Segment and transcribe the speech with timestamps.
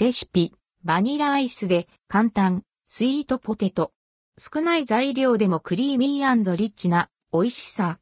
[0.00, 0.52] レシピ、
[0.84, 3.90] バニラアイスで簡単、スイートポテト。
[4.38, 7.98] 少ない材料でもクリーミーリッチな美味しさ。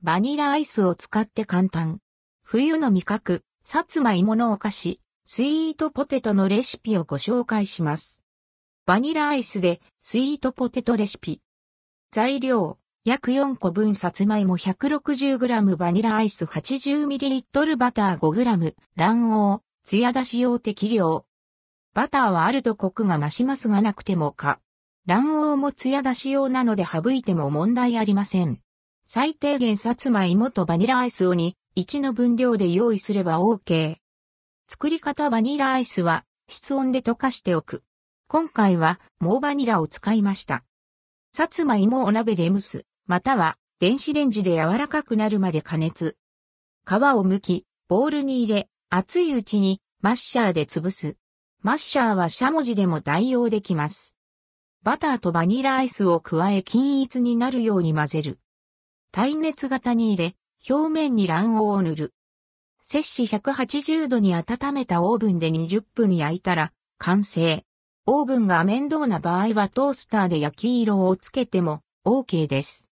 [0.00, 1.98] バニラアイスを使って簡単。
[2.44, 8.22] 冬の味覚、さつまいものお菓子、スイートポテトのレシピをご紹介します。
[8.86, 11.40] バニラアイスでスイートポテトレシピ。
[12.12, 21.24] 材料、約4個分さつまいも 160g バニラアイス 80ml バター 5g 卵黄、ツヤ出し用適量。
[21.94, 24.60] バターはあるとコクが増しますがなくてもか。
[25.06, 28.60] 卵黄もツヤ出し用なので省いても問題ありません。
[29.06, 33.96] 最低限さつまいもとバニラアイスを2、1の分量で用意すれば OK。
[34.68, 37.82] 作り方バニラアイスは室温で溶かしておく。
[38.28, 40.64] 今回はもうバニラを使いました。
[41.32, 42.84] さつまいもを鍋で蒸す。
[43.06, 46.16] または電子レンジで柔らかくなるまで加熱。
[46.84, 51.16] 皮を剥き、ボウルに入れ、熱いうちにマッシャーで潰す。
[51.62, 54.16] マッシャーはしゃもじでも代用できます。
[54.82, 58.40] バターとバニラアイスを加え均一になるように混ぜる。
[59.12, 60.36] 耐熱型に入れ、
[60.68, 62.14] 表面に卵黄を塗る。
[62.82, 67.64] 摂氏180度に温めたオーブンで20分焼いたら完成。
[68.12, 72.88] オーブンが面倒な場合はトースターで焼き色をつけても OK です。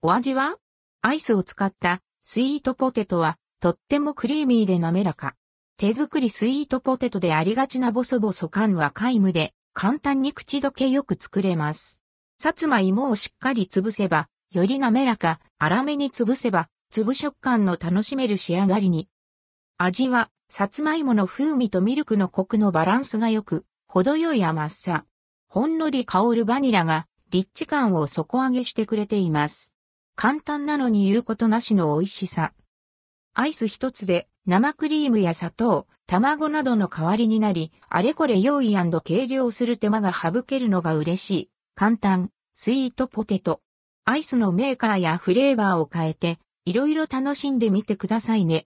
[0.00, 0.56] お味は？
[1.02, 5.34] アイスを使ったスイートポテトはとってもクリーミーで滑らか。
[5.76, 12.00] 手作りスイートポテトでありがちなボソボソ感は皆無で簡単に口どけよく作れます。
[12.38, 19.10] さつまいもをしっかり潰せば、より滑らか、粗めに潰せば、粒食感の楽しめる仕上がりに。
[19.76, 23.66] 味は、さつまいもの風味とミルクのコクのバランスが良く、
[23.96, 25.06] 程よい甘さ。
[25.48, 29.72] ほんのり香るバニラが、リッチ感を底上げしてくれています。
[30.16, 32.52] 簡単なのに言うことなしの美味しさ。
[33.32, 41.50] アイス一つで生クリームや砂糖、卵などの代わりになり、あれこれ用意計量する手間が省けるのが嬉しい。
[41.74, 43.62] 簡単、スイートポテト。
[44.04, 48.64] アイスのメーカーやフレーバーを変えて、いろいろ楽しんでみてくださいね。